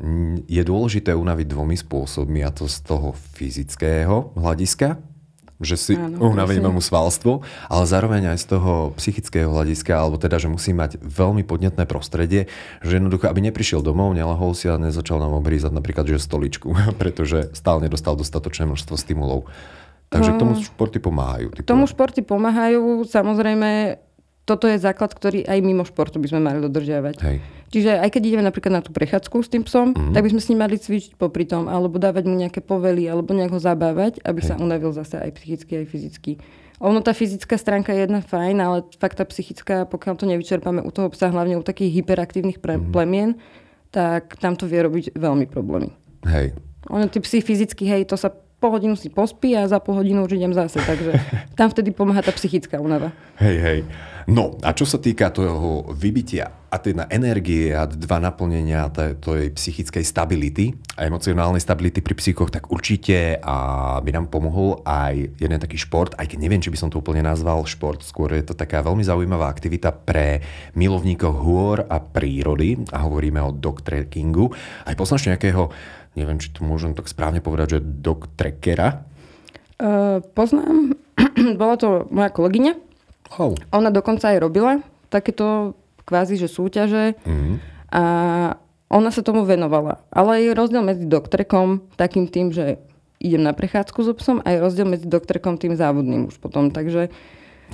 [0.50, 5.15] je dôležité unaviť dvomi spôsobmi, a to z toho fyzického hľadiska,
[5.56, 7.40] že si unavíme mu svalstvo,
[7.72, 12.52] ale zároveň aj z toho psychického hľadiska, alebo teda, že musí mať veľmi podnetné prostredie,
[12.84, 17.52] že jednoducho, aby neprišiel domov, nelahol si a nezačal nám obrízať napríklad že stoličku, pretože
[17.56, 19.48] stále nedostal dostatočné množstvo stimulov.
[20.06, 21.46] Takže k tomu športy pomáhajú.
[21.50, 23.98] K tomu športy pomáhajú, samozrejme,
[24.46, 27.16] toto je základ, ktorý aj mimo športu by sme mali dodržiavať.
[27.18, 27.36] Hej.
[27.66, 30.14] Čiže aj keď ideme napríklad na tú prechádzku s tým psom, mm-hmm.
[30.14, 33.34] tak by sme s ním mali cvičiť popri tom, alebo dávať mu nejaké povely, alebo
[33.34, 34.48] nejak ho zabávať, aby Hej.
[34.48, 36.32] sa unavil zase aj psychicky, aj fyzicky.
[36.78, 40.90] Ono, tá fyzická stránka je jedna fajn, ale fakt tá psychická, pokiaľ to nevyčerpáme u
[40.94, 42.94] toho psa, hlavne u takých hyperaktívnych pre- mm-hmm.
[42.94, 43.34] plemien,
[43.90, 45.90] tak tam to vie robiť veľmi problémy.
[46.22, 46.54] Hej.
[46.86, 48.30] Ono, tí psi fyzicky, hej, to sa
[48.62, 50.80] pol hodinu si pospí a za pol hodinu už idem zase.
[50.80, 51.12] Takže
[51.58, 53.10] tam vtedy pomáha tá psychická únava.
[53.42, 53.78] Hej, hej.
[54.26, 60.02] No a čo sa týka toho vybitia a teda energie a dva naplnenia tej psychickej
[60.02, 63.56] stability a emocionálnej stability pri psychoch, tak určite a
[64.02, 67.22] by nám pomohol aj jeden taký šport, aj keď neviem, či by som to úplne
[67.22, 70.42] nazval šport, skôr je to taká veľmi zaujímavá aktivita pre
[70.74, 74.50] milovníkov hôr a prírody a hovoríme o dog trekkingu.
[74.90, 75.70] Aj poznáš nejakého,
[76.18, 79.06] neviem, či to môžem tak správne povedať, že dog trekkera?
[79.78, 80.98] Uh, poznám.
[81.62, 82.85] Bola to moja kolegyňa,
[83.34, 83.58] Oh.
[83.74, 84.78] Ona dokonca aj robila
[85.10, 85.74] takéto
[86.06, 87.54] kvázi, že súťaže mm-hmm.
[87.90, 88.02] a
[88.86, 89.98] ona sa tomu venovala.
[90.14, 92.78] Ale je rozdiel medzi doktrekom takým tým, že
[93.18, 96.70] idem na prechádzku so psom a je rozdiel medzi doktrekom tým závodným už potom.
[96.70, 97.10] Takže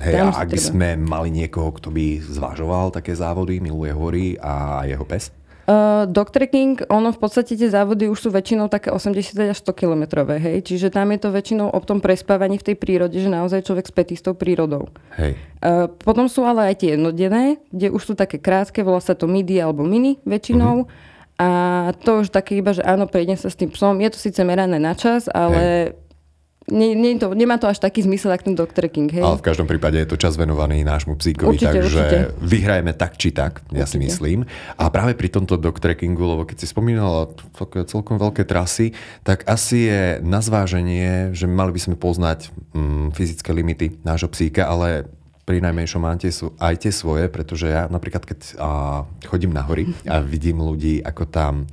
[0.01, 4.81] Hej, a ak by sme mali niekoho, kto by zvažoval také závody, miluje hory a
[4.89, 5.29] jeho pes?
[5.63, 9.71] Uh, dog trekking, ono v podstate tie závody už sú väčšinou také 80 až 100
[9.71, 10.59] kilometrové, hej.
[10.59, 14.19] Čiže tam je to väčšinou o tom prespávaní v tej prírode, že naozaj človek spätý
[14.19, 14.91] s tou prírodou.
[15.15, 15.39] Hej.
[15.63, 19.23] Uh, potom sú ale aj tie jednodenné, kde už sú také krátke, volá sa to
[19.23, 20.83] midi alebo mini väčšinou.
[20.83, 21.11] Uh-huh.
[21.39, 21.49] A
[21.95, 23.97] to už také iba, že áno, prejdem sa s tým psom.
[24.03, 26.02] Je to síce merané na čas, ale Hej
[26.71, 29.11] nie, nie to, nemá to až taký zmysel, ako ten dog trekking.
[29.11, 29.23] Hej?
[29.23, 32.19] Ale v každom prípade je to čas venovaný nášmu psíkovi, určite, takže určite.
[32.39, 33.91] vyhrajeme tak či tak, ja určite.
[33.91, 34.39] si myslím.
[34.79, 37.27] A práve pri tomto dog trekkingu, lebo keď si spomínala
[37.83, 38.95] celkom veľké trasy,
[39.27, 44.63] tak asi je na zváženie, že mali by sme poznať mm, fyzické limity nášho psíka,
[44.63, 45.11] ale
[45.43, 46.31] pri najmenšom máte
[46.63, 51.23] aj tie svoje, pretože ja napríklad, keď a, chodím na hory a vidím ľudí, ako
[51.27, 51.67] tam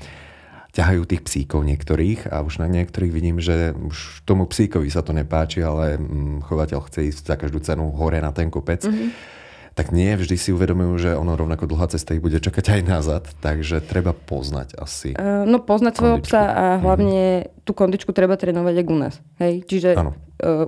[0.70, 5.10] ťahajú tých psíkov niektorých a už na niektorých vidím, že už tomu psíkovi sa to
[5.10, 8.86] nepáči, ale mm, chovateľ chce ísť za každú cenu hore na ten kopec.
[8.86, 9.38] Mm-hmm
[9.70, 13.24] tak nie vždy si uvedomujú, že ono rovnako dlhá cesta ich bude čakať aj nazad,
[13.40, 15.14] takže treba poznať asi.
[15.14, 17.64] Uh, no poznať svojho psa a hlavne mm-hmm.
[17.64, 19.14] tú kondičku treba trénovať aj u nás.
[19.38, 19.64] Hej?
[19.64, 20.12] Čiže uh,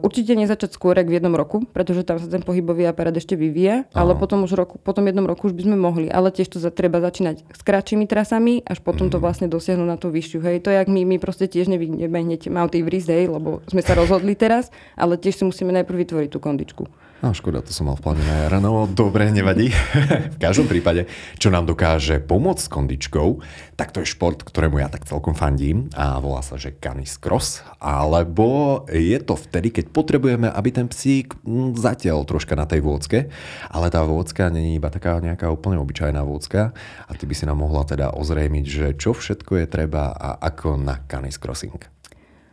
[0.00, 3.88] určite nezačať skôr ako v jednom roku, pretože tam sa ten pohybový aparát ešte vyvíja,
[3.90, 3.96] ano.
[3.96, 6.06] ale potom už roku, potom jednom roku už by sme mohli.
[6.12, 9.14] Ale tiež to za, treba začínať s kratšími trasami, až potom mm-hmm.
[9.14, 9.24] to mhm.
[9.24, 10.38] vlastne dosiahnuť na tú vyššiu.
[10.44, 13.80] Hej, to je jak my, my proste tiež nevidíme hneď Mount Everest, hej, lebo sme
[13.80, 16.84] sa rozhodli teraz, ale tiež si musíme najprv vytvoriť tú kondičku.
[17.22, 18.58] No škoda, to som mal v pláne na jara.
[18.58, 19.70] No dobre, nevadí.
[20.34, 21.06] v každom prípade,
[21.38, 23.38] čo nám dokáže pomôcť s kondičkou,
[23.78, 27.62] tak to je šport, ktorému ja tak celkom fandím a volá sa, že canis cross.
[27.78, 33.30] Alebo je to vtedy, keď potrebujeme, aby ten psík hm, zatiaľ troška na tej vôcke,
[33.68, 36.74] ale tá vôcka není iba taká nejaká úplne obyčajná vôcka
[37.06, 40.80] a ty by si nám mohla teda ozrejmiť, že čo všetko je treba a ako
[40.80, 41.92] na canis crossing.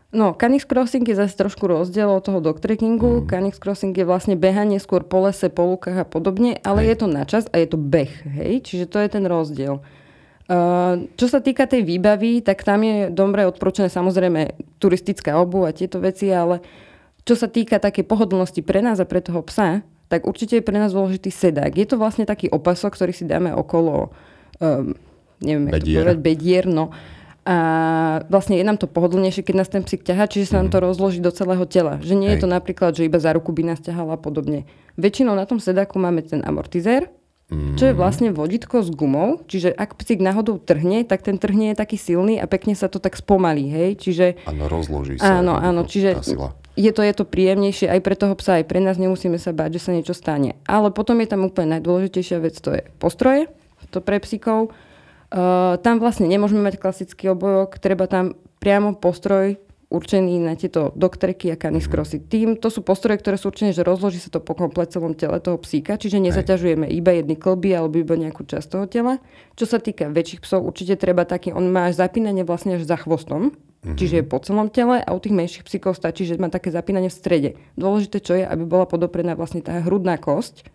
[0.09, 3.21] No, Canix Crossing je zase trošku rozdiel od toho dog trekkingu.
[3.21, 3.25] Mm.
[3.29, 6.87] Canix Crossing je vlastne behanie skôr po lese, po lukách a podobne, ale hej.
[6.89, 8.65] je to na čas a je to beh, hej?
[8.65, 9.85] Čiže to je ten rozdiel.
[10.49, 15.77] Uh, čo sa týka tej výbavy, tak tam je dobre odporúčané samozrejme turistická obu a
[15.77, 16.65] tieto veci, ale
[17.23, 20.75] čo sa týka takej pohodlnosti pre nás a pre toho psa, tak určite je pre
[20.75, 21.77] nás dôležitý sedák.
[21.77, 24.09] Je to vlastne taký opasok, ktorý si dáme okolo
[24.57, 24.97] um,
[25.43, 26.01] neviem, bedier.
[26.01, 26.89] to povedať, bedier, no.
[27.49, 27.57] A
[28.29, 30.85] vlastne je nám to pohodlnejšie, keď nás ten psík ťahá, čiže sa nám to mhm.
[30.85, 31.97] rozloží do celého tela.
[32.01, 32.33] Že nie Hej.
[32.37, 34.69] je to napríklad, že iba za ruku by nás ťahala a podobne.
[34.99, 37.09] Väčšinou na tom sedáku máme ten amortizér,
[37.49, 41.81] čo je vlastne vodítko s gumou, čiže ak psík náhodou trhne, tak ten trhne je
[41.81, 44.37] taký silný a pekne sa to tak spomalí, hej, čiže...
[44.45, 45.41] Áno, rozloží sa.
[45.41, 46.21] Áno, áno, čiže
[46.77, 49.81] je to, je to príjemnejšie aj pre toho psa, aj pre nás, nemusíme sa báť,
[49.81, 50.61] že sa niečo stane.
[50.69, 53.49] Ale potom je tam úplne najdôležitejšia vec, to je postroje,
[53.89, 54.69] to pre psíkov,
[55.29, 61.49] Uh, tam vlastne nemôžeme mať klasický obojok, treba tam priamo postroj určený na tieto doktreky
[61.53, 62.21] a kaniskrosy.
[62.21, 62.25] Mhm.
[62.29, 65.41] Tým to sú postroje, ktoré sú určené, že rozloží sa to po komplet celom tele
[65.41, 69.17] toho psíka, čiže nezaťažujeme iba jedny klby alebo iba nejakú časť toho tela.
[69.57, 72.95] Čo sa týka väčších psov, určite treba taký, on má až zapínanie vlastne až za
[73.01, 73.95] chvostom, Mm-hmm.
[73.95, 77.07] Čiže je po celom tele a u tých menších psíkov stačí, že má také zapínanie
[77.07, 77.49] v strede.
[77.79, 80.67] Dôležité čo je, aby bola podoprená vlastne tá hrudná kosť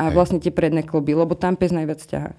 [0.00, 0.14] a Hej.
[0.16, 2.32] vlastne tie predné kloby, lebo tam pes najviac ťaha.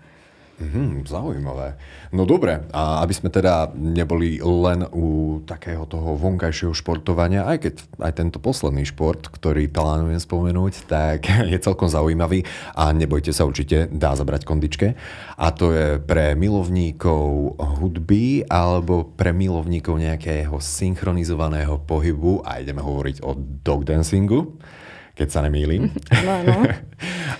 [0.61, 1.73] Mm, zaujímavé.
[2.13, 7.73] No dobre, a aby sme teda neboli len u takého toho vonkajšieho športovania, aj keď
[7.97, 12.45] aj tento posledný šport, ktorý plánujem spomenúť, tak je celkom zaujímavý
[12.77, 14.93] a nebojte sa, určite dá zabrať kondičke.
[15.41, 23.25] A to je pre milovníkov hudby alebo pre milovníkov nejakého synchronizovaného pohybu a ideme hovoriť
[23.25, 23.33] o
[23.65, 24.61] dog dancingu
[25.21, 25.93] keď sa nemýlim.
[26.25, 26.65] No, no.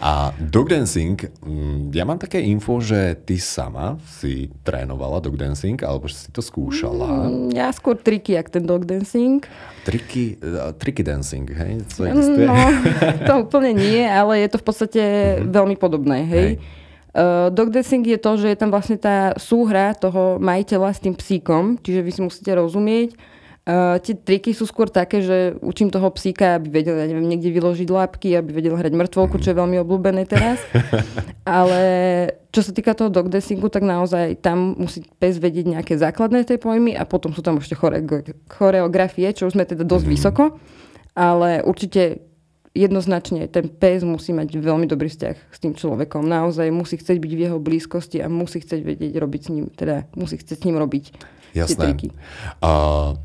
[0.02, 5.78] A dog dancing, mm, ja mám také info, že ty sama si trénovala dog dancing,
[5.82, 7.26] alebo si to skúšala.
[7.30, 9.42] Mm, ja skôr triky, jak ten dog dancing.
[9.82, 11.82] Triky, uh, triky dancing, hej?
[11.98, 12.46] To, existuje?
[12.46, 12.58] no,
[13.26, 15.50] to úplne nie, ale je to v podstate mm-hmm.
[15.50, 16.50] veľmi podobné, hej?
[16.58, 16.80] hej.
[17.12, 21.14] Uh, dog dancing je to, že je tam vlastne tá súhra toho majiteľa s tým
[21.18, 23.18] psíkom, čiže vy si musíte rozumieť,
[23.62, 27.54] Uh, tie triky sú skôr také, že učím toho psíka, aby vedel, ja neviem, niekde
[27.54, 30.58] vyložiť lápky, aby vedel hrať mŕtvolku, čo je veľmi obľúbené teraz.
[31.46, 31.82] Ale
[32.50, 36.58] čo sa týka toho dog dressingu, tak naozaj tam musí pes vedieť nejaké základné tej
[36.58, 37.78] pojmy a potom sú tam ešte
[38.50, 40.18] choreografie, čo už sme teda dosť mm-hmm.
[40.18, 40.44] vysoko.
[41.14, 42.26] Ale určite
[42.74, 46.26] jednoznačne ten pes musí mať veľmi dobrý vzťah s tým človekom.
[46.26, 50.10] Naozaj musí chcieť byť v jeho blízkosti a musí chcieť vedieť robiť s ním, teda
[50.18, 51.04] musí chcieť s ním robiť
[51.54, 51.70] Jasné.
[51.70, 52.08] tie triky.
[52.58, 53.22] Uh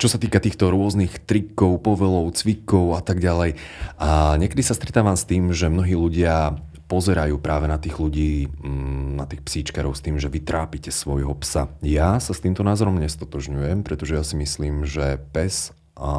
[0.00, 3.60] čo sa týka týchto rôznych trikov, povelov, cvikov a tak ďalej.
[4.00, 6.56] A niekedy sa stretávam s tým, že mnohí ľudia
[6.88, 11.36] pozerajú práve na tých ľudí, mm, na tých psíčkarov s tým, že vy trápite svojho
[11.38, 11.70] psa.
[11.84, 15.70] Ja sa s týmto názorom nestotožňujem, pretože ja si myslím, že pes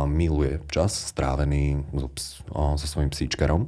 [0.08, 2.08] miluje čas strávený so,
[2.78, 3.66] so svojím psíčkarom.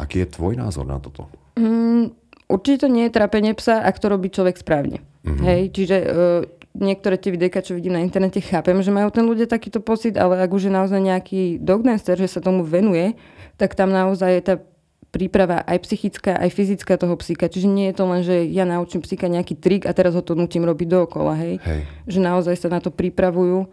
[0.00, 1.28] Aký je tvoj názor na toto?
[1.60, 2.16] Mm,
[2.48, 5.04] určite to nie je trápenie psa, ak to robí človek správne.
[5.28, 5.44] Mm-hmm.
[5.44, 6.08] Hej, čiže uh,
[6.76, 10.38] niektoré tie videjka, čo vidím na internete, chápem, že majú ten ľudia takýto pocit, ale
[10.40, 13.16] ak už je naozaj nejaký dogdancer, že sa tomu venuje,
[13.56, 14.54] tak tam naozaj je tá
[15.16, 17.48] príprava aj psychická, aj fyzická toho psíka.
[17.48, 20.36] Čiže nie je to len, že ja naučím psíka nejaký trik a teraz ho to
[20.36, 21.56] nutím robiť dookola, hej?
[21.64, 21.80] hej.
[22.04, 23.64] Že naozaj sa na to pripravujú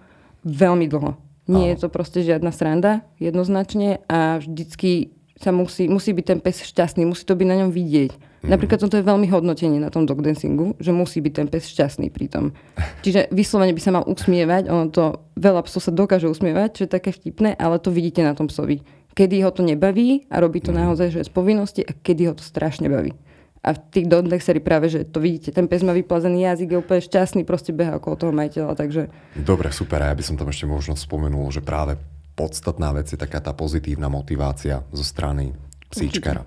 [0.47, 1.19] veľmi dlho.
[1.51, 1.71] Nie Aho.
[1.75, 7.03] je to proste žiadna sranda, jednoznačne a vždycky sa musí, musí byť ten pes šťastný,
[7.03, 8.15] musí to byť na ňom vidieť.
[8.43, 8.59] Mm-hmm.
[8.59, 12.11] Napríklad toto je veľmi hodnotenie na tom dog dancingu, že musí byť ten pes šťastný
[12.11, 12.51] pri tom.
[13.07, 16.91] Čiže vyslovene by sa mal usmievať, ono to, veľa psov sa dokáže usmievať, čo je
[16.91, 18.83] také vtipné, ale to vidíte na tom psovi.
[19.15, 20.91] Kedy ho to nebaví a robí to mm-hmm.
[20.91, 23.15] naozaj, že je z povinnosti a kedy ho to strašne baví.
[23.63, 26.99] A v tých dogdanceri práve, že to vidíte, ten pes má vyplazený jazyk, je úplne
[26.99, 29.07] šťastný, proste beha okolo toho majiteľa, takže...
[29.39, 31.95] Dobre, super, a ja by som tam ešte možno spomenul, že práve
[32.35, 35.55] podstatná vec je taká tá pozitívna motivácia zo strany
[35.93, 36.41] psíčkara.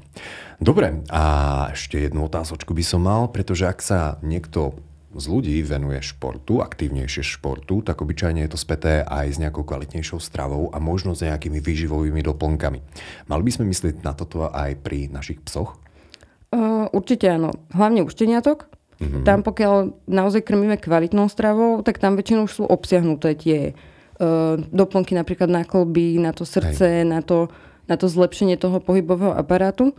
[0.59, 1.23] Dobre, a
[1.71, 4.75] ešte jednu otázočku by som mal, pretože ak sa niekto
[5.17, 10.21] z ľudí venuje športu, aktívnejšie športu, tak obyčajne je to späté aj s nejakou kvalitnejšou
[10.21, 12.79] stravou a možno s nejakými výživovými doplnkami.
[13.33, 15.81] Mali by sme myslieť na toto aj pri našich psoch?
[16.53, 17.57] Uh, určite áno.
[17.73, 18.69] Hlavne u šteniatok.
[18.97, 19.25] Mm-hmm.
[19.29, 25.53] Tam pokiaľ naozaj krmíme kvalitnou stravou, tak tam väčšinou sú obsiahnuté tie uh, doplnky napríklad
[25.53, 27.09] na kolby, na to srdce, Hej.
[27.09, 27.53] na to
[27.87, 29.95] na to zlepšenie toho pohybového aparátu,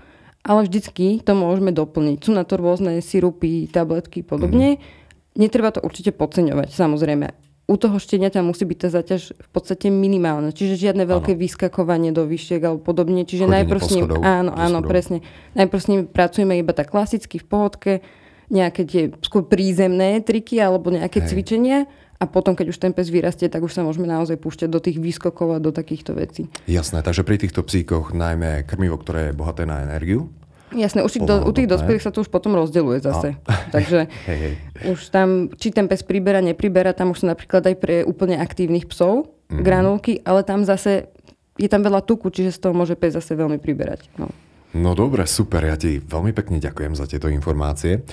[0.48, 2.18] ale vždycky to môžeme doplniť.
[2.24, 4.80] Sú na to rôzne sirupy, tabletky podobne.
[4.80, 4.82] Mm.
[5.38, 7.28] Netreba to určite podceňovať, samozrejme.
[7.68, 11.42] U toho šteniaťa musí byť tá zaťaž v podstate minimálna, čiže žiadne veľké ano.
[11.44, 13.28] vyskakovanie do vyšiek alebo podobne.
[13.28, 15.20] Čiže Chodenie najprv s ním, áno, áno, presne.
[15.52, 17.94] Najprv s ním pracujeme iba tak klasicky v pohodke,
[18.48, 21.28] nejaké tie skôr prízemné triky alebo nejaké Hej.
[21.36, 21.80] cvičenia
[22.18, 24.98] a potom, keď už ten pes vyrastie, tak už sa môžeme naozaj púšťať do tých
[24.98, 26.50] výskokov a do takýchto vecí.
[26.66, 30.34] Jasné, takže pri týchto psíkoch najmä krmivo, ktoré je bohaté na energiu,
[30.76, 33.40] Jasné, už do, u tých dospelých sa to už potom rozdeluje zase.
[33.48, 33.56] A.
[33.76, 34.54] Takže hej, hej.
[34.92, 38.84] už tam, či ten pes priberá, nepriberá, tam už sú napríklad aj pre úplne aktívnych
[38.92, 39.64] psov mm.
[39.64, 41.08] granulky, ale tam zase
[41.56, 44.12] je tam veľa tuku, čiže z toho môže pes zase veľmi priberať.
[44.20, 44.28] No.
[44.76, 48.04] no dobre, super, ja ti veľmi pekne ďakujem za tieto informácie.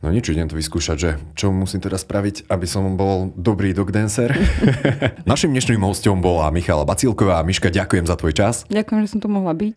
[0.00, 3.92] No nič, idem to vyskúšať, že čo musím teda spraviť, aby som bol dobrý dog
[3.92, 4.32] dancer.
[5.28, 7.44] Našim dnešným hostom bola Michala Bacílková.
[7.44, 8.64] Miška, ďakujem za tvoj čas.
[8.72, 9.76] Ďakujem, že som tu mohla byť.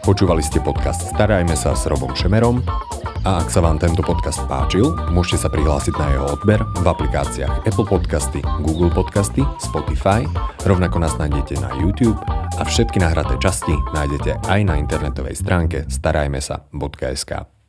[0.00, 2.64] Počúvali ste podcast Starajme sa s Robom Šemerom
[3.24, 7.68] a ak sa vám tento podcast páčil, môžete sa prihlásiť na jeho odber v aplikáciách
[7.68, 10.24] Apple Podcasty, Google Podcasty, Spotify,
[10.64, 12.16] rovnako nás nájdete na YouTube
[12.56, 17.59] a všetky nahraté časti nájdete aj na internetovej stránke starajmesa.sk.